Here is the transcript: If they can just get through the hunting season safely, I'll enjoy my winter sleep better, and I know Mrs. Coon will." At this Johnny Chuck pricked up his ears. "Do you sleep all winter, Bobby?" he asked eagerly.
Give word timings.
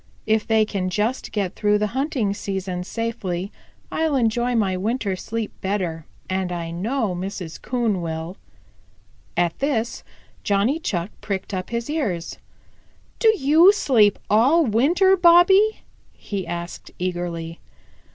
If 0.25 0.47
they 0.47 0.65
can 0.65 0.89
just 0.89 1.31
get 1.31 1.53
through 1.53 1.77
the 1.77 1.85
hunting 1.93 2.33
season 2.33 2.83
safely, 2.83 3.51
I'll 3.91 4.15
enjoy 4.15 4.55
my 4.55 4.75
winter 4.75 5.15
sleep 5.15 5.51
better, 5.61 6.07
and 6.27 6.51
I 6.51 6.71
know 6.71 7.13
Mrs. 7.13 7.61
Coon 7.61 8.01
will." 8.01 8.35
At 9.37 9.59
this 9.59 10.03
Johnny 10.43 10.79
Chuck 10.79 11.11
pricked 11.21 11.53
up 11.53 11.69
his 11.69 11.87
ears. 11.87 12.39
"Do 13.19 13.31
you 13.37 13.71
sleep 13.71 14.17
all 14.27 14.65
winter, 14.65 15.15
Bobby?" 15.15 15.81
he 16.13 16.47
asked 16.47 16.89
eagerly. 16.97 17.59